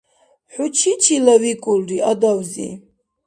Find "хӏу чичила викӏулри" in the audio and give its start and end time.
0.53-1.97